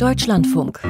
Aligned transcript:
Deutschlandfunk. 0.00 0.80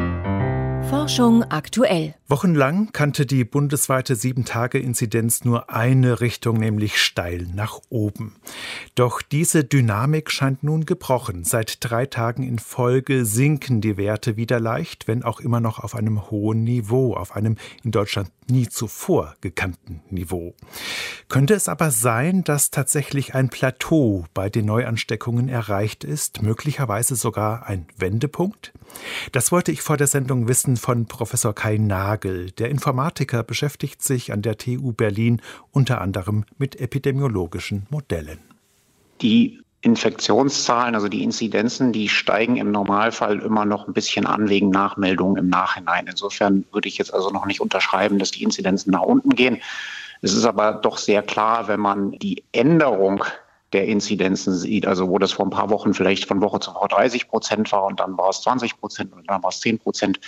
Forschung 0.90 1.44
aktuell. 1.44 2.16
Wochenlang 2.26 2.90
kannte 2.92 3.24
die 3.24 3.44
bundesweite 3.44 4.14
7-Tage-Inzidenz 4.14 5.44
nur 5.44 5.70
eine 5.70 6.20
Richtung, 6.20 6.58
nämlich 6.58 7.00
steil 7.00 7.46
nach 7.54 7.78
oben. 7.90 8.34
Doch 8.96 9.22
diese 9.22 9.62
Dynamik 9.62 10.32
scheint 10.32 10.64
nun 10.64 10.86
gebrochen. 10.86 11.44
Seit 11.44 11.78
drei 11.80 12.06
Tagen 12.06 12.42
in 12.42 12.58
Folge 12.58 13.24
sinken 13.24 13.80
die 13.80 13.96
Werte 13.96 14.36
wieder 14.36 14.58
leicht, 14.58 15.06
wenn 15.06 15.22
auch 15.22 15.38
immer 15.38 15.60
noch 15.60 15.78
auf 15.78 15.94
einem 15.94 16.28
hohen 16.28 16.64
Niveau, 16.64 17.14
auf 17.14 17.36
einem 17.36 17.56
in 17.84 17.92
Deutschland 17.92 18.30
nie 18.48 18.68
zuvor 18.68 19.36
gekannten 19.40 20.02
Niveau. 20.10 20.54
Könnte 21.28 21.54
es 21.54 21.68
aber 21.68 21.92
sein, 21.92 22.42
dass 22.42 22.70
tatsächlich 22.70 23.34
ein 23.34 23.48
Plateau 23.48 24.24
bei 24.34 24.50
den 24.50 24.66
Neuansteckungen 24.66 25.48
erreicht 25.48 26.02
ist, 26.02 26.42
möglicherweise 26.42 27.14
sogar 27.14 27.66
ein 27.66 27.86
Wendepunkt? 27.96 28.72
Das 29.32 29.52
wollte 29.52 29.70
ich 29.72 29.82
vor 29.82 29.96
der 29.96 30.08
Sendung 30.08 30.48
wissen 30.48 30.76
von 30.80 31.06
Professor 31.06 31.54
Kai 31.54 31.76
Nagel. 31.76 32.50
Der 32.52 32.70
Informatiker 32.70 33.44
beschäftigt 33.44 34.02
sich 34.02 34.32
an 34.32 34.42
der 34.42 34.56
TU 34.56 34.92
Berlin 34.92 35.40
unter 35.70 36.00
anderem 36.00 36.44
mit 36.58 36.80
epidemiologischen 36.80 37.86
Modellen. 37.90 38.38
Die 39.20 39.60
Infektionszahlen, 39.82 40.94
also 40.94 41.08
die 41.08 41.22
Inzidenzen, 41.22 41.92
die 41.92 42.08
steigen 42.08 42.56
im 42.56 42.70
Normalfall 42.70 43.38
immer 43.40 43.64
noch 43.64 43.86
ein 43.86 43.94
bisschen 43.94 44.26
an 44.26 44.48
wegen 44.48 44.70
Nachmeldungen 44.70 45.36
im 45.36 45.48
Nachhinein. 45.48 46.06
Insofern 46.06 46.64
würde 46.72 46.88
ich 46.88 46.98
jetzt 46.98 47.14
also 47.14 47.30
noch 47.30 47.46
nicht 47.46 47.60
unterschreiben, 47.60 48.18
dass 48.18 48.30
die 48.30 48.42
Inzidenzen 48.42 48.90
nach 48.90 49.02
unten 49.02 49.30
gehen. 49.30 49.58
Es 50.22 50.34
ist 50.34 50.44
aber 50.44 50.72
doch 50.72 50.98
sehr 50.98 51.22
klar, 51.22 51.68
wenn 51.68 51.80
man 51.80 52.12
die 52.12 52.44
Änderung 52.52 53.24
der 53.72 53.86
Inzidenzen 53.86 54.54
sieht, 54.54 54.86
also 54.86 55.08
wo 55.08 55.18
das 55.18 55.32
vor 55.32 55.46
ein 55.46 55.50
paar 55.50 55.70
Wochen 55.70 55.94
vielleicht 55.94 56.26
von 56.26 56.40
Woche 56.40 56.60
zu 56.60 56.74
Woche 56.74 56.88
30 56.88 57.28
Prozent 57.28 57.70
war 57.72 57.84
und 57.84 58.00
dann 58.00 58.16
war 58.18 58.30
es 58.30 58.42
20 58.42 58.78
Prozent 58.78 59.12
und 59.12 59.28
dann 59.30 59.42
war 59.42 59.50
es 59.50 59.60
10 59.60 59.78
Prozent, 59.78 60.20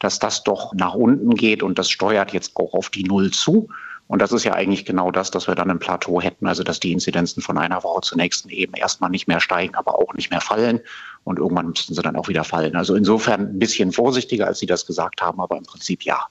dass 0.00 0.18
das 0.18 0.42
doch 0.42 0.74
nach 0.74 0.94
unten 0.94 1.34
geht 1.34 1.62
und 1.62 1.78
das 1.78 1.90
steuert 1.90 2.32
jetzt 2.32 2.56
auch 2.56 2.74
auf 2.74 2.90
die 2.90 3.04
Null 3.04 3.30
zu. 3.30 3.68
Und 4.08 4.22
das 4.22 4.32
ist 4.32 4.44
ja 4.44 4.54
eigentlich 4.54 4.86
genau 4.86 5.10
das, 5.10 5.30
dass 5.30 5.46
wir 5.46 5.54
dann 5.54 5.70
ein 5.70 5.78
Plateau 5.78 6.20
hätten, 6.20 6.46
also 6.46 6.62
dass 6.62 6.80
die 6.80 6.92
Inzidenzen 6.92 7.42
von 7.42 7.58
einer 7.58 7.84
Woche 7.84 8.00
zur 8.00 8.16
nächsten 8.16 8.48
eben 8.48 8.72
erstmal 8.72 9.10
nicht 9.10 9.28
mehr 9.28 9.38
steigen, 9.38 9.74
aber 9.74 9.98
auch 9.98 10.14
nicht 10.14 10.30
mehr 10.30 10.40
fallen. 10.40 10.80
Und 11.24 11.38
irgendwann 11.38 11.68
müssten 11.68 11.92
sie 11.92 12.00
dann 12.00 12.16
auch 12.16 12.26
wieder 12.26 12.42
fallen. 12.42 12.74
Also 12.74 12.94
insofern 12.94 13.42
ein 13.42 13.58
bisschen 13.58 13.92
vorsichtiger, 13.92 14.46
als 14.46 14.60
Sie 14.60 14.66
das 14.66 14.86
gesagt 14.86 15.20
haben, 15.20 15.40
aber 15.40 15.58
im 15.58 15.64
Prinzip 15.64 16.04
ja. 16.04 16.26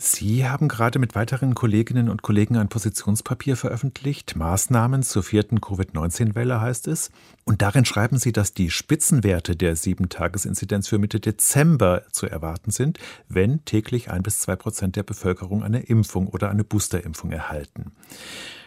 Sie 0.00 0.48
haben 0.48 0.68
gerade 0.68 1.00
mit 1.00 1.16
weiteren 1.16 1.56
Kolleginnen 1.56 2.08
und 2.08 2.22
Kollegen 2.22 2.56
ein 2.56 2.68
Positionspapier 2.68 3.56
veröffentlicht. 3.56 4.36
Maßnahmen 4.36 5.02
zur 5.02 5.24
vierten 5.24 5.60
Covid-19-Welle 5.60 6.60
heißt 6.60 6.86
es. 6.86 7.10
Und 7.42 7.62
darin 7.62 7.84
schreiben 7.84 8.16
Sie, 8.16 8.30
dass 8.30 8.54
die 8.54 8.70
Spitzenwerte 8.70 9.56
der 9.56 9.74
Sieben-Tages-Inzidenz 9.74 10.86
für 10.86 10.98
Mitte 10.98 11.18
Dezember 11.18 12.04
zu 12.12 12.26
erwarten 12.26 12.70
sind, 12.70 13.00
wenn 13.28 13.64
täglich 13.64 14.08
ein 14.08 14.22
bis 14.22 14.38
zwei 14.38 14.54
Prozent 14.54 14.94
der 14.94 15.02
Bevölkerung 15.02 15.64
eine 15.64 15.80
Impfung 15.80 16.28
oder 16.28 16.48
eine 16.48 16.62
Boosterimpfung 16.62 17.32
erhalten. 17.32 17.90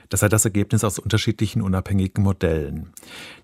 Das 0.10 0.20
sei 0.20 0.28
das 0.28 0.44
Ergebnis 0.44 0.84
aus 0.84 1.00
unterschiedlichen 1.00 1.62
unabhängigen 1.62 2.26
Modellen. 2.26 2.92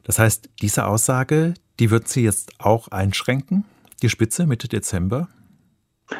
Das 0.04 0.20
heißt, 0.20 0.50
diese 0.62 0.88
Aussage, 0.88 1.54
die 1.80 1.90
wird 1.90 2.10
Sie 2.10 2.24
jetzt 2.24 2.52
auch 2.60 2.90
einschränken? 2.90 3.64
Die 4.02 4.10
Spitze 4.10 4.46
Mitte 4.46 4.68
Dezember? 4.68 5.30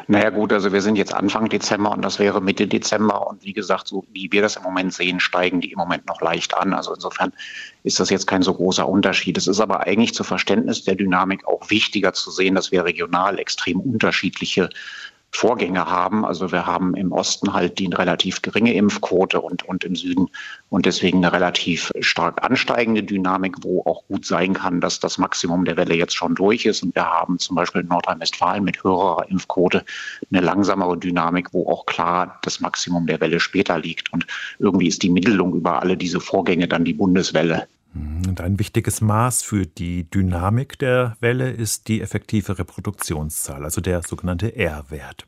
Naja 0.06 0.28
gut, 0.28 0.52
also 0.52 0.72
wir 0.72 0.82
sind 0.82 0.96
jetzt 0.96 1.14
Anfang 1.14 1.48
Dezember 1.48 1.90
und 1.92 2.02
das 2.02 2.18
wäre 2.18 2.42
Mitte 2.42 2.66
Dezember 2.66 3.26
und 3.26 3.42
wie 3.42 3.54
gesagt, 3.54 3.88
so 3.88 4.04
wie 4.12 4.30
wir 4.30 4.42
das 4.42 4.56
im 4.56 4.62
Moment 4.62 4.92
sehen, 4.92 5.18
steigen 5.18 5.62
die 5.62 5.72
im 5.72 5.78
Moment 5.78 6.06
noch 6.06 6.20
leicht 6.20 6.54
an. 6.54 6.74
Also 6.74 6.92
insofern 6.92 7.32
ist 7.84 7.98
das 7.98 8.10
jetzt 8.10 8.26
kein 8.26 8.42
so 8.42 8.52
großer 8.52 8.86
Unterschied. 8.86 9.38
Es 9.38 9.46
ist 9.46 9.60
aber 9.60 9.86
eigentlich 9.86 10.14
zur 10.14 10.26
Verständnis 10.26 10.84
der 10.84 10.94
Dynamik 10.94 11.46
auch 11.46 11.70
wichtiger 11.70 12.12
zu 12.12 12.30
sehen, 12.30 12.54
dass 12.54 12.70
wir 12.70 12.84
regional 12.84 13.38
extrem 13.38 13.80
unterschiedliche 13.80 14.68
Vorgänge 15.30 15.86
haben. 15.86 16.24
Also 16.24 16.50
wir 16.52 16.66
haben 16.66 16.94
im 16.94 17.12
Osten 17.12 17.52
halt 17.52 17.78
die 17.78 17.86
relativ 17.86 18.42
geringe 18.42 18.74
Impfquote 18.74 19.40
und, 19.40 19.62
und 19.64 19.84
im 19.84 19.94
Süden 19.94 20.28
und 20.70 20.86
deswegen 20.86 21.18
eine 21.18 21.32
relativ 21.32 21.92
stark 22.00 22.42
ansteigende 22.44 23.02
Dynamik, 23.02 23.56
wo 23.62 23.82
auch 23.84 24.04
gut 24.08 24.26
sein 24.26 24.54
kann, 24.54 24.80
dass 24.80 25.00
das 25.00 25.18
Maximum 25.18 25.64
der 25.64 25.76
Welle 25.76 25.94
jetzt 25.94 26.14
schon 26.14 26.34
durch 26.34 26.64
ist. 26.64 26.82
Und 26.82 26.94
wir 26.94 27.04
haben 27.04 27.38
zum 27.38 27.56
Beispiel 27.56 27.82
in 27.82 27.88
Nordrhein-Westfalen 27.88 28.64
mit 28.64 28.82
höherer 28.82 29.26
Impfquote 29.28 29.84
eine 30.30 30.40
langsamere 30.40 30.98
Dynamik, 30.98 31.52
wo 31.52 31.70
auch 31.70 31.86
klar 31.86 32.38
das 32.42 32.60
Maximum 32.60 33.06
der 33.06 33.20
Welle 33.20 33.40
später 33.40 33.78
liegt. 33.78 34.12
Und 34.12 34.26
irgendwie 34.58 34.88
ist 34.88 35.02
die 35.02 35.10
Mittelung 35.10 35.54
über 35.54 35.80
alle 35.80 35.96
diese 35.96 36.20
Vorgänge 36.20 36.68
dann 36.68 36.84
die 36.84 36.94
Bundeswelle. 36.94 37.68
Und 38.28 38.40
ein 38.40 38.58
wichtiges 38.58 39.00
Maß 39.00 39.42
für 39.42 39.66
die 39.66 40.08
Dynamik 40.08 40.78
der 40.78 41.16
Welle 41.20 41.50
ist 41.50 41.88
die 41.88 42.00
effektive 42.02 42.58
Reproduktionszahl, 42.58 43.64
also 43.64 43.80
der 43.80 44.02
sogenannte 44.02 44.54
R-Wert. 44.54 45.26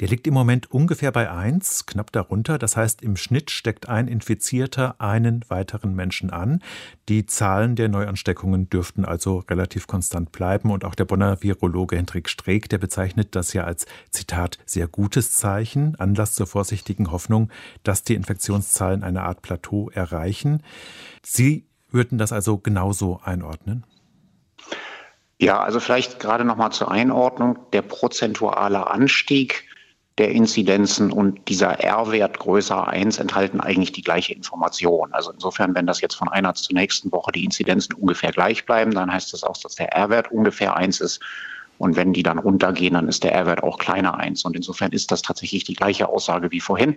Der 0.00 0.08
liegt 0.08 0.26
im 0.26 0.34
Moment 0.34 0.70
ungefähr 0.70 1.12
bei 1.12 1.30
1, 1.30 1.86
knapp 1.86 2.10
darunter. 2.10 2.58
Das 2.58 2.76
heißt, 2.76 3.02
im 3.02 3.16
Schnitt 3.16 3.50
steckt 3.50 3.88
ein 3.88 4.08
Infizierter 4.08 5.00
einen 5.00 5.44
weiteren 5.48 5.94
Menschen 5.94 6.30
an. 6.30 6.62
Die 7.08 7.26
Zahlen 7.26 7.76
der 7.76 7.88
Neuansteckungen 7.88 8.70
dürften 8.70 9.04
also 9.04 9.38
relativ 9.38 9.86
konstant 9.86 10.32
bleiben. 10.32 10.70
Und 10.70 10.84
auch 10.84 10.94
der 10.94 11.04
Bonner 11.04 11.42
Virologe 11.42 11.96
Hendrik 11.96 12.28
Streeck, 12.28 12.68
der 12.68 12.78
bezeichnet 12.78 13.36
das 13.36 13.52
ja 13.52 13.64
als 13.64 13.86
Zitat 14.10 14.58
sehr 14.64 14.88
gutes 14.88 15.32
Zeichen, 15.32 15.96
Anlass 15.96 16.34
zur 16.34 16.46
vorsichtigen 16.46 17.12
Hoffnung, 17.12 17.50
dass 17.82 18.02
die 18.02 18.14
Infektionszahlen 18.14 19.02
eine 19.02 19.22
Art 19.22 19.42
Plateau 19.42 19.90
erreichen. 19.90 20.62
Sie 21.22 21.66
würden 21.92 22.18
das 22.18 22.32
also 22.32 22.58
genauso 22.58 23.20
einordnen? 23.24 23.84
Ja, 25.38 25.60
also 25.60 25.80
vielleicht 25.80 26.20
gerade 26.20 26.44
noch 26.44 26.56
mal 26.56 26.70
zur 26.70 26.90
Einordnung. 26.90 27.58
Der 27.72 27.82
prozentuale 27.82 28.88
Anstieg 28.88 29.64
der 30.18 30.30
Inzidenzen 30.30 31.10
und 31.10 31.48
dieser 31.48 31.80
R-Wert 31.80 32.38
größer 32.38 32.86
1 32.86 33.18
enthalten 33.18 33.60
eigentlich 33.60 33.92
die 33.92 34.02
gleiche 34.02 34.34
Information. 34.34 35.12
Also 35.12 35.32
insofern, 35.32 35.74
wenn 35.74 35.86
das 35.86 36.00
jetzt 36.00 36.14
von 36.14 36.28
einer 36.28 36.54
zur 36.54 36.74
nächsten 36.74 37.10
Woche 37.10 37.32
die 37.32 37.44
Inzidenzen 37.44 37.94
ungefähr 37.94 38.30
gleich 38.30 38.66
bleiben, 38.66 38.92
dann 38.92 39.12
heißt 39.12 39.32
das 39.32 39.42
auch, 39.42 39.56
dass 39.56 39.74
der 39.74 39.92
R-Wert 39.92 40.30
ungefähr 40.30 40.76
1 40.76 41.00
ist. 41.00 41.20
Und 41.78 41.96
wenn 41.96 42.12
die 42.12 42.22
dann 42.22 42.38
runtergehen, 42.38 42.94
dann 42.94 43.08
ist 43.08 43.24
der 43.24 43.32
R-Wert 43.32 43.62
auch 43.62 43.78
kleiner 43.78 44.16
1. 44.18 44.44
Und 44.44 44.54
insofern 44.54 44.92
ist 44.92 45.10
das 45.10 45.22
tatsächlich 45.22 45.64
die 45.64 45.74
gleiche 45.74 46.08
Aussage 46.08 46.52
wie 46.52 46.60
vorhin. 46.60 46.96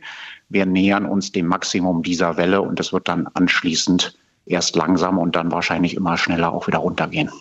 Wir 0.49 0.65
nähern 0.65 1.05
uns 1.05 1.31
dem 1.31 1.47
Maximum 1.47 2.03
dieser 2.03 2.37
Welle 2.37 2.61
und 2.61 2.79
es 2.79 2.93
wird 2.93 3.07
dann 3.07 3.27
anschließend 3.33 4.15
erst 4.45 4.75
langsam 4.75 5.17
und 5.17 5.35
dann 5.35 5.51
wahrscheinlich 5.51 5.95
immer 5.95 6.17
schneller 6.17 6.53
auch 6.53 6.67
wieder 6.67 6.79
runtergehen. 6.79 7.31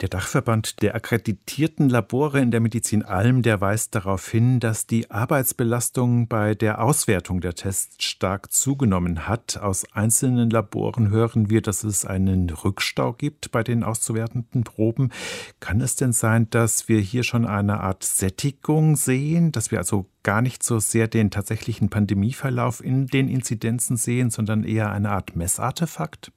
Der 0.00 0.08
Dachverband 0.08 0.82
der 0.82 0.96
akkreditierten 0.96 1.88
Labore 1.88 2.40
in 2.40 2.50
der 2.50 2.60
Medizin 2.60 3.04
Alm, 3.04 3.42
der 3.42 3.60
weist 3.60 3.94
darauf 3.94 4.28
hin, 4.28 4.58
dass 4.58 4.88
die 4.88 5.10
Arbeitsbelastung 5.10 6.26
bei 6.26 6.56
der 6.56 6.82
Auswertung 6.82 7.40
der 7.40 7.54
Tests 7.54 8.02
stark 8.04 8.52
zugenommen 8.52 9.28
hat. 9.28 9.56
Aus 9.56 9.84
einzelnen 9.92 10.50
Laboren 10.50 11.10
hören 11.10 11.48
wir, 11.48 11.62
dass 11.62 11.84
es 11.84 12.04
einen 12.04 12.50
Rückstau 12.50 13.12
gibt 13.12 13.52
bei 13.52 13.62
den 13.62 13.84
auszuwertenden 13.84 14.64
Proben. 14.64 15.10
Kann 15.60 15.80
es 15.80 15.94
denn 15.94 16.12
sein, 16.12 16.50
dass 16.50 16.88
wir 16.88 16.98
hier 16.98 17.22
schon 17.22 17.46
eine 17.46 17.80
Art 17.80 18.02
Sättigung 18.02 18.96
sehen, 18.96 19.52
dass 19.52 19.70
wir 19.70 19.78
also 19.78 20.06
gar 20.24 20.42
nicht 20.42 20.64
so 20.64 20.80
sehr 20.80 21.06
den 21.06 21.30
tatsächlichen 21.30 21.88
Pandemieverlauf 21.88 22.82
in 22.82 23.06
den 23.06 23.28
Inzidenzen 23.28 23.96
sehen, 23.96 24.30
sondern 24.30 24.64
eher 24.64 24.90
eine 24.90 25.10
Art 25.10 25.36
Messartefakt? 25.36 26.32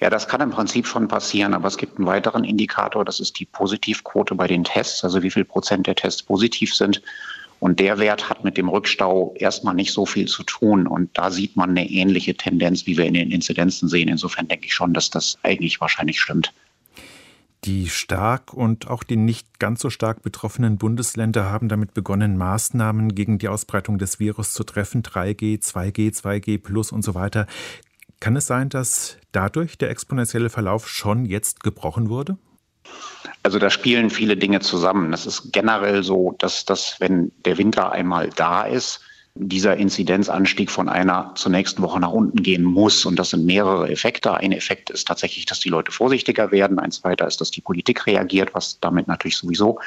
Ja, 0.00 0.10
das 0.10 0.28
kann 0.28 0.40
im 0.40 0.50
Prinzip 0.50 0.86
schon 0.86 1.08
passieren, 1.08 1.54
aber 1.54 1.68
es 1.68 1.76
gibt 1.76 1.98
einen 1.98 2.06
weiteren 2.06 2.44
Indikator, 2.44 3.04
das 3.04 3.20
ist 3.20 3.38
die 3.38 3.44
Positivquote 3.44 4.34
bei 4.34 4.46
den 4.46 4.64
Tests, 4.64 5.04
also 5.04 5.22
wie 5.22 5.30
viel 5.30 5.44
Prozent 5.44 5.86
der 5.86 5.94
Tests 5.94 6.22
positiv 6.22 6.74
sind. 6.74 7.02
Und 7.62 7.78
der 7.78 8.00
Wert 8.00 8.28
hat 8.28 8.42
mit 8.42 8.56
dem 8.56 8.68
Rückstau 8.68 9.34
erstmal 9.36 9.74
nicht 9.74 9.92
so 9.92 10.04
viel 10.04 10.26
zu 10.26 10.42
tun. 10.42 10.88
Und 10.88 11.16
da 11.16 11.30
sieht 11.30 11.54
man 11.54 11.70
eine 11.70 11.88
ähnliche 11.88 12.34
Tendenz, 12.34 12.86
wie 12.86 12.98
wir 12.98 13.06
in 13.06 13.14
den 13.14 13.30
Inzidenzen 13.30 13.88
sehen. 13.88 14.08
Insofern 14.08 14.48
denke 14.48 14.66
ich 14.66 14.74
schon, 14.74 14.92
dass 14.94 15.10
das 15.10 15.38
eigentlich 15.44 15.80
wahrscheinlich 15.80 16.20
stimmt. 16.20 16.52
Die 17.64 17.88
stark 17.88 18.52
und 18.52 18.88
auch 18.88 19.04
die 19.04 19.14
nicht 19.14 19.60
ganz 19.60 19.80
so 19.80 19.90
stark 19.90 20.24
betroffenen 20.24 20.76
Bundesländer 20.76 21.52
haben 21.52 21.68
damit 21.68 21.94
begonnen, 21.94 22.36
Maßnahmen 22.36 23.14
gegen 23.14 23.38
die 23.38 23.46
Ausbreitung 23.46 23.98
des 23.98 24.18
Virus 24.18 24.54
zu 24.54 24.64
treffen. 24.64 25.04
3G, 25.04 25.62
2G, 25.62 26.12
2G 26.12 26.58
plus 26.60 26.90
und 26.90 27.02
so 27.04 27.14
weiter. 27.14 27.46
Kann 28.22 28.36
es 28.36 28.46
sein, 28.46 28.68
dass 28.68 29.16
dadurch 29.32 29.78
der 29.78 29.90
exponentielle 29.90 30.48
Verlauf 30.48 30.88
schon 30.88 31.24
jetzt 31.24 31.64
gebrochen 31.64 32.08
wurde? 32.08 32.38
Also 33.42 33.58
da 33.58 33.68
spielen 33.68 34.10
viele 34.10 34.36
Dinge 34.36 34.60
zusammen. 34.60 35.10
Das 35.10 35.26
ist 35.26 35.52
generell 35.52 36.04
so, 36.04 36.36
dass 36.38 36.64
das, 36.64 37.00
wenn 37.00 37.32
der 37.44 37.58
Winter 37.58 37.90
einmal 37.90 38.30
da 38.36 38.62
ist, 38.62 39.00
dieser 39.34 39.76
Inzidenzanstieg 39.76 40.70
von 40.70 40.88
einer 40.88 41.32
zur 41.34 41.50
nächsten 41.50 41.82
Woche 41.82 41.98
nach 41.98 42.12
unten 42.12 42.44
gehen 42.44 42.62
muss. 42.62 43.04
Und 43.04 43.16
das 43.16 43.30
sind 43.30 43.44
mehrere 43.44 43.90
Effekte. 43.90 44.34
Ein 44.34 44.52
Effekt 44.52 44.90
ist 44.90 45.08
tatsächlich, 45.08 45.46
dass 45.46 45.58
die 45.58 45.70
Leute 45.70 45.90
vorsichtiger 45.90 46.52
werden. 46.52 46.78
Ein 46.78 46.92
zweiter 46.92 47.26
ist, 47.26 47.40
dass 47.40 47.50
die 47.50 47.60
Politik 47.60 48.06
reagiert, 48.06 48.54
was 48.54 48.78
damit 48.78 49.08
natürlich 49.08 49.36
sowieso 49.36 49.80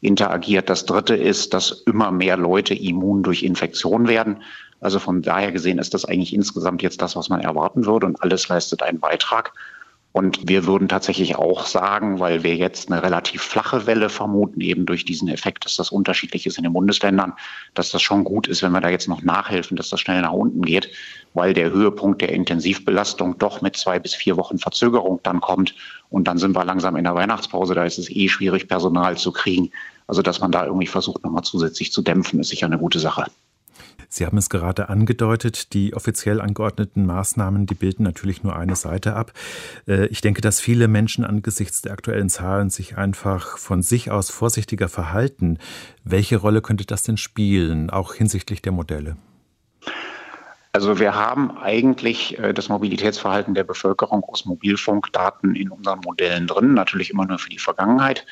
interagiert. 0.00 0.68
Das 0.68 0.86
dritte 0.86 1.16
ist, 1.16 1.54
dass 1.54 1.82
immer 1.86 2.10
mehr 2.10 2.36
Leute 2.36 2.74
immun 2.74 3.22
durch 3.22 3.42
Infektion 3.42 4.08
werden. 4.08 4.42
Also 4.80 4.98
von 4.98 5.22
daher 5.22 5.52
gesehen 5.52 5.78
ist 5.78 5.94
das 5.94 6.04
eigentlich 6.04 6.34
insgesamt 6.34 6.82
jetzt 6.82 7.00
das, 7.00 7.16
was 7.16 7.28
man 7.28 7.40
erwarten 7.40 7.86
würde 7.86 8.06
und 8.06 8.22
alles 8.22 8.48
leistet 8.48 8.82
einen 8.82 9.00
Beitrag. 9.00 9.52
Und 10.16 10.48
wir 10.48 10.64
würden 10.64 10.88
tatsächlich 10.88 11.36
auch 11.36 11.66
sagen, 11.66 12.20
weil 12.20 12.42
wir 12.42 12.56
jetzt 12.56 12.90
eine 12.90 13.02
relativ 13.02 13.42
flache 13.42 13.86
Welle 13.86 14.08
vermuten, 14.08 14.62
eben 14.62 14.86
durch 14.86 15.04
diesen 15.04 15.28
Effekt, 15.28 15.66
dass 15.66 15.76
das 15.76 15.90
unterschiedlich 15.90 16.46
ist 16.46 16.56
in 16.56 16.64
den 16.64 16.72
Bundesländern, 16.72 17.34
dass 17.74 17.90
das 17.90 18.00
schon 18.00 18.24
gut 18.24 18.46
ist, 18.46 18.62
wenn 18.62 18.72
wir 18.72 18.80
da 18.80 18.88
jetzt 18.88 19.08
noch 19.08 19.20
nachhelfen, 19.20 19.76
dass 19.76 19.90
das 19.90 20.00
schnell 20.00 20.22
nach 20.22 20.32
unten 20.32 20.62
geht, 20.62 20.90
weil 21.34 21.52
der 21.52 21.70
Höhepunkt 21.70 22.22
der 22.22 22.32
Intensivbelastung 22.32 23.36
doch 23.36 23.60
mit 23.60 23.76
zwei 23.76 23.98
bis 23.98 24.14
vier 24.14 24.38
Wochen 24.38 24.56
Verzögerung 24.56 25.20
dann 25.22 25.42
kommt. 25.42 25.74
Und 26.08 26.26
dann 26.26 26.38
sind 26.38 26.56
wir 26.56 26.64
langsam 26.64 26.96
in 26.96 27.04
der 27.04 27.14
Weihnachtspause, 27.14 27.74
da 27.74 27.84
ist 27.84 27.98
es 27.98 28.08
eh 28.08 28.30
schwierig, 28.30 28.68
Personal 28.68 29.18
zu 29.18 29.32
kriegen. 29.32 29.70
Also 30.06 30.22
dass 30.22 30.40
man 30.40 30.50
da 30.50 30.64
irgendwie 30.64 30.86
versucht, 30.86 31.24
nochmal 31.24 31.44
zusätzlich 31.44 31.92
zu 31.92 32.00
dämpfen, 32.00 32.40
ist 32.40 32.48
sicher 32.48 32.64
eine 32.64 32.78
gute 32.78 33.00
Sache. 33.00 33.26
Sie 34.08 34.26
haben 34.26 34.38
es 34.38 34.50
gerade 34.50 34.88
angedeutet, 34.88 35.72
die 35.72 35.94
offiziell 35.94 36.40
angeordneten 36.40 37.06
Maßnahmen, 37.06 37.66
die 37.66 37.74
bilden 37.74 38.02
natürlich 38.02 38.42
nur 38.42 38.56
eine 38.56 38.76
Seite 38.76 39.14
ab. 39.14 39.32
Äh, 39.86 40.06
ich 40.06 40.20
denke, 40.20 40.40
dass 40.40 40.60
viele 40.60 40.88
Menschen 40.88 41.24
angesichts 41.24 41.82
der 41.82 41.92
aktuellen 41.92 42.28
Zahlen 42.28 42.70
sich 42.70 42.96
einfach 42.96 43.58
von 43.58 43.82
sich 43.82 44.10
aus 44.10 44.30
vorsichtiger 44.30 44.88
verhalten. 44.88 45.58
Welche 46.04 46.36
Rolle 46.36 46.62
könnte 46.62 46.86
das 46.86 47.02
denn 47.02 47.16
spielen, 47.16 47.90
auch 47.90 48.14
hinsichtlich 48.14 48.62
der 48.62 48.72
Modelle? 48.72 49.16
Also 50.76 50.98
wir 50.98 51.14
haben 51.14 51.56
eigentlich 51.56 52.38
äh, 52.38 52.52
das 52.52 52.68
Mobilitätsverhalten 52.68 53.54
der 53.54 53.64
Bevölkerung 53.64 54.22
aus 54.24 54.44
Mobilfunkdaten 54.44 55.54
in 55.54 55.70
unseren 55.70 56.00
Modellen 56.00 56.46
drin, 56.46 56.74
natürlich 56.74 57.08
immer 57.08 57.24
nur 57.24 57.38
für 57.38 57.48
die 57.48 57.58
Vergangenheit. 57.58 58.26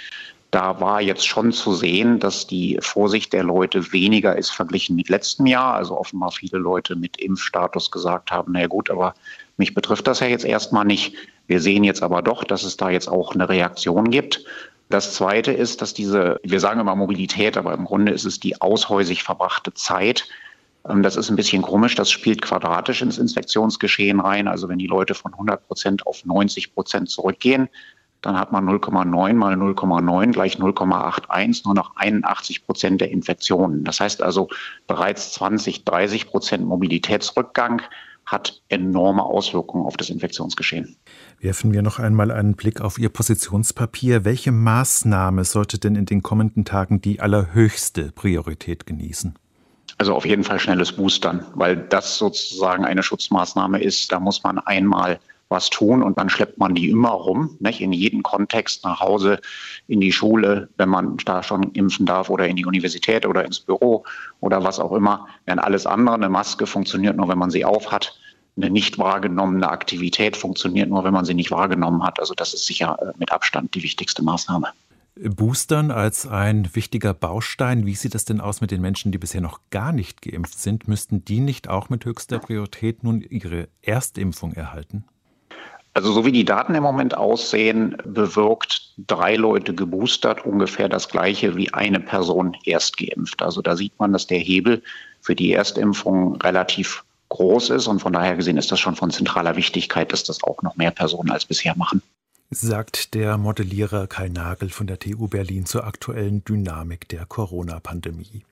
Da 0.54 0.80
war 0.80 1.00
jetzt 1.00 1.26
schon 1.26 1.50
zu 1.50 1.74
sehen, 1.74 2.20
dass 2.20 2.46
die 2.46 2.78
Vorsicht 2.80 3.32
der 3.32 3.42
Leute 3.42 3.92
weniger 3.92 4.38
ist 4.38 4.50
verglichen 4.50 4.94
mit 4.94 5.08
letztem 5.08 5.46
Jahr. 5.46 5.74
Also 5.74 5.98
offenbar 5.98 6.30
viele 6.30 6.58
Leute 6.58 6.94
mit 6.94 7.16
Impfstatus 7.16 7.90
gesagt 7.90 8.30
haben, 8.30 8.52
na 8.52 8.68
gut, 8.68 8.88
aber 8.88 9.14
mich 9.56 9.74
betrifft 9.74 10.06
das 10.06 10.20
ja 10.20 10.28
jetzt 10.28 10.44
erstmal 10.44 10.84
nicht. 10.84 11.16
Wir 11.48 11.60
sehen 11.60 11.82
jetzt 11.82 12.04
aber 12.04 12.22
doch, 12.22 12.44
dass 12.44 12.62
es 12.62 12.76
da 12.76 12.88
jetzt 12.88 13.08
auch 13.08 13.34
eine 13.34 13.48
Reaktion 13.48 14.10
gibt. 14.10 14.44
Das 14.90 15.14
Zweite 15.14 15.50
ist, 15.50 15.82
dass 15.82 15.92
diese, 15.92 16.38
wir 16.44 16.60
sagen 16.60 16.78
immer 16.78 16.94
Mobilität, 16.94 17.56
aber 17.56 17.74
im 17.74 17.84
Grunde 17.84 18.12
ist 18.12 18.24
es 18.24 18.38
die 18.38 18.60
aushäusig 18.60 19.24
verbrachte 19.24 19.74
Zeit. 19.74 20.28
Ähm, 20.88 21.02
das 21.02 21.16
ist 21.16 21.30
ein 21.30 21.36
bisschen 21.36 21.62
komisch. 21.62 21.96
Das 21.96 22.12
spielt 22.12 22.42
quadratisch 22.42 23.02
ins 23.02 23.18
Infektionsgeschehen 23.18 24.20
rein. 24.20 24.46
Also 24.46 24.68
wenn 24.68 24.78
die 24.78 24.86
Leute 24.86 25.14
von 25.14 25.32
100 25.32 25.66
Prozent 25.66 26.06
auf 26.06 26.24
90 26.24 26.74
Prozent 26.74 27.10
zurückgehen, 27.10 27.68
dann 28.24 28.38
hat 28.38 28.52
man 28.52 28.66
0,9 28.66 29.34
mal 29.34 29.54
0,9 29.54 30.32
gleich 30.32 30.56
0,81, 30.56 31.62
nur 31.66 31.74
noch 31.74 31.96
81 31.96 32.64
Prozent 32.64 33.00
der 33.00 33.10
Infektionen. 33.10 33.84
Das 33.84 34.00
heißt 34.00 34.22
also 34.22 34.48
bereits 34.86 35.32
20, 35.34 35.84
30 35.84 36.28
Prozent 36.28 36.66
Mobilitätsrückgang 36.66 37.82
hat 38.24 38.62
enorme 38.70 39.22
Auswirkungen 39.22 39.84
auf 39.84 39.98
das 39.98 40.08
Infektionsgeschehen. 40.08 40.96
Werfen 41.40 41.74
wir 41.74 41.82
noch 41.82 41.98
einmal 41.98 42.30
einen 42.30 42.54
Blick 42.54 42.80
auf 42.80 42.98
Ihr 42.98 43.10
Positionspapier. 43.10 44.24
Welche 44.24 44.50
Maßnahme 44.52 45.44
sollte 45.44 45.78
denn 45.78 45.94
in 45.94 46.06
den 46.06 46.22
kommenden 46.22 46.64
Tagen 46.64 47.02
die 47.02 47.20
allerhöchste 47.20 48.12
Priorität 48.12 48.86
genießen? 48.86 49.34
Also 49.98 50.14
auf 50.14 50.24
jeden 50.24 50.44
Fall 50.44 50.58
schnelles 50.58 50.92
Boostern, 50.92 51.44
weil 51.54 51.76
das 51.76 52.16
sozusagen 52.16 52.86
eine 52.86 53.02
Schutzmaßnahme 53.02 53.82
ist. 53.82 54.10
Da 54.10 54.18
muss 54.18 54.42
man 54.42 54.58
einmal 54.58 55.20
was 55.48 55.70
tun 55.70 56.02
und 56.02 56.18
dann 56.18 56.28
schleppt 56.28 56.58
man 56.58 56.74
die 56.74 56.90
immer 56.90 57.10
rum, 57.10 57.56
nicht? 57.60 57.80
in 57.80 57.92
jedem 57.92 58.22
Kontext 58.22 58.84
nach 58.84 59.00
Hause, 59.00 59.40
in 59.86 60.00
die 60.00 60.12
Schule, 60.12 60.68
wenn 60.76 60.88
man 60.88 61.16
da 61.24 61.42
schon 61.42 61.72
impfen 61.72 62.06
darf 62.06 62.30
oder 62.30 62.48
in 62.48 62.56
die 62.56 62.66
Universität 62.66 63.26
oder 63.26 63.44
ins 63.44 63.60
Büro 63.60 64.04
oder 64.40 64.62
was 64.64 64.80
auch 64.80 64.92
immer. 64.92 65.26
Während 65.44 65.62
alles 65.62 65.86
andere, 65.86 66.14
eine 66.16 66.28
Maske 66.28 66.66
funktioniert 66.66 67.16
nur, 67.16 67.28
wenn 67.28 67.38
man 67.38 67.50
sie 67.50 67.64
aufhat. 67.64 68.18
Eine 68.56 68.70
nicht 68.70 68.98
wahrgenommene 68.98 69.68
Aktivität 69.68 70.36
funktioniert 70.36 70.88
nur, 70.88 71.02
wenn 71.04 71.12
man 71.12 71.24
sie 71.24 71.34
nicht 71.34 71.50
wahrgenommen 71.50 72.04
hat. 72.04 72.20
Also 72.20 72.34
das 72.34 72.54
ist 72.54 72.66
sicher 72.66 72.96
äh, 73.00 73.12
mit 73.18 73.32
Abstand 73.32 73.74
die 73.74 73.82
wichtigste 73.82 74.22
Maßnahme. 74.22 74.68
Boostern 75.16 75.92
als 75.92 76.26
ein 76.26 76.74
wichtiger 76.74 77.14
Baustein. 77.14 77.86
Wie 77.86 77.94
sieht 77.94 78.16
es 78.16 78.24
denn 78.24 78.40
aus 78.40 78.60
mit 78.60 78.72
den 78.72 78.80
Menschen, 78.80 79.12
die 79.12 79.18
bisher 79.18 79.40
noch 79.40 79.60
gar 79.70 79.92
nicht 79.92 80.22
geimpft 80.22 80.58
sind? 80.58 80.88
Müssten 80.88 81.24
die 81.24 81.40
nicht 81.40 81.68
auch 81.68 81.88
mit 81.88 82.04
höchster 82.04 82.40
Priorität 82.40 83.04
nun 83.04 83.20
ihre 83.20 83.68
Erstimpfung 83.82 84.54
erhalten? 84.54 85.04
Also 85.94 86.12
so 86.12 86.24
wie 86.24 86.32
die 86.32 86.44
Daten 86.44 86.74
im 86.74 86.82
Moment 86.82 87.16
aussehen, 87.16 87.96
bewirkt 88.04 88.92
drei 89.06 89.36
Leute 89.36 89.74
geboostert 89.74 90.44
ungefähr 90.44 90.88
das 90.88 91.08
gleiche 91.08 91.54
wie 91.56 91.72
eine 91.72 92.00
Person 92.00 92.56
erst 92.64 92.96
geimpft. 92.96 93.42
Also 93.42 93.62
da 93.62 93.76
sieht 93.76 93.98
man, 94.00 94.12
dass 94.12 94.26
der 94.26 94.38
Hebel 94.38 94.82
für 95.20 95.36
die 95.36 95.52
Erstimpfung 95.52 96.34
relativ 96.42 97.04
groß 97.28 97.70
ist 97.70 97.86
und 97.86 98.00
von 98.00 98.12
daher 98.12 98.34
gesehen 98.34 98.56
ist 98.56 98.72
das 98.72 98.80
schon 98.80 98.96
von 98.96 99.12
zentraler 99.12 99.54
Wichtigkeit, 99.54 100.12
dass 100.12 100.24
das 100.24 100.42
auch 100.42 100.62
noch 100.62 100.76
mehr 100.76 100.90
Personen 100.90 101.30
als 101.30 101.44
bisher 101.44 101.76
machen. 101.76 102.02
Sagt 102.50 103.14
der 103.14 103.38
Modellierer 103.38 104.08
Kai 104.08 104.28
Nagel 104.28 104.70
von 104.70 104.88
der 104.88 104.98
TU 104.98 105.28
Berlin 105.28 105.64
zur 105.64 105.84
aktuellen 105.84 106.44
Dynamik 106.44 107.08
der 107.08 107.24
Corona-Pandemie. 107.24 108.44